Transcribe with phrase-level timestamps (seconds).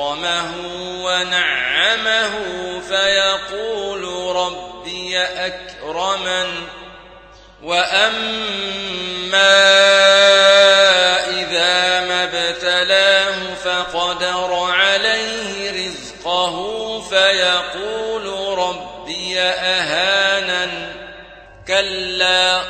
[0.00, 0.54] فأكرمه
[1.04, 2.30] ونعمه
[2.88, 6.66] فيقول ربي أكرمن.
[7.62, 8.10] وأما
[11.28, 20.92] إذا ما ابتلاه فقدر عليه رزقه فيقول ربي أهانن.
[21.68, 22.62] كلا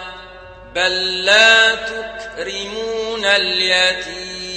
[0.74, 4.49] بل لا تكرمون اليتيم.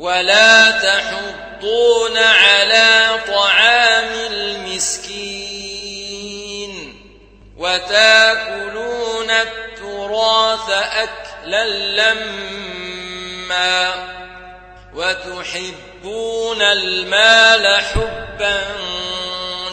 [0.00, 5.40] ولا تحضون على طعام المسكين
[7.56, 12.50] وتاكلون التراث أكلا لما
[14.94, 18.60] وتحبون المال حبا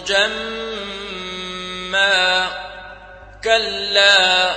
[0.08, 0.88] جما
[3.44, 4.56] كلا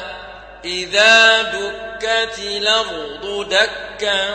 [0.64, 4.34] إذا دكت الأرض دكا